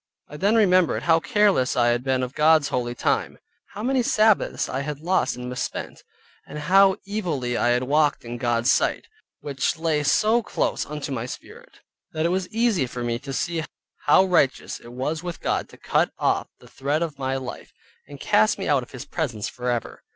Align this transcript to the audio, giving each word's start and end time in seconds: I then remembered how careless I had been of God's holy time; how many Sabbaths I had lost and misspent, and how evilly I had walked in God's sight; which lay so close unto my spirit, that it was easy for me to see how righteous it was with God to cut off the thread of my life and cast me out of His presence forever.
I 0.27 0.37
then 0.37 0.55
remembered 0.55 1.03
how 1.03 1.19
careless 1.19 1.77
I 1.77 1.89
had 1.89 2.03
been 2.03 2.23
of 2.23 2.33
God's 2.33 2.69
holy 2.69 2.95
time; 2.95 3.37
how 3.73 3.83
many 3.83 4.01
Sabbaths 4.01 4.67
I 4.67 4.79
had 4.81 4.99
lost 4.99 5.35
and 5.35 5.47
misspent, 5.47 6.03
and 6.47 6.57
how 6.57 6.95
evilly 7.07 7.55
I 7.55 7.67
had 7.69 7.83
walked 7.83 8.25
in 8.25 8.39
God's 8.39 8.71
sight; 8.71 9.05
which 9.41 9.77
lay 9.77 10.01
so 10.01 10.41
close 10.41 10.87
unto 10.87 11.11
my 11.11 11.27
spirit, 11.27 11.81
that 12.13 12.25
it 12.25 12.29
was 12.29 12.49
easy 12.49 12.87
for 12.87 13.03
me 13.03 13.19
to 13.19 13.31
see 13.31 13.63
how 14.07 14.23
righteous 14.25 14.79
it 14.79 14.91
was 14.91 15.21
with 15.21 15.39
God 15.39 15.69
to 15.69 15.77
cut 15.77 16.11
off 16.17 16.47
the 16.59 16.67
thread 16.67 17.03
of 17.03 17.19
my 17.19 17.35
life 17.35 17.71
and 18.07 18.19
cast 18.19 18.57
me 18.57 18.67
out 18.67 18.81
of 18.81 18.89
His 18.93 19.05
presence 19.05 19.49
forever. 19.49 20.01